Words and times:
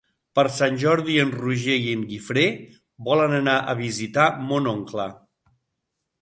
Per 0.37 0.43
Sant 0.53 0.77
Jordi 0.83 1.17
en 1.23 1.33
Roger 1.41 1.75
i 1.89 1.93
en 1.97 2.05
Guifré 2.13 2.45
volen 3.11 3.37
anar 3.41 3.59
a 3.75 3.77
visitar 3.83 4.27
mon 4.49 4.71
oncle. 4.73 5.07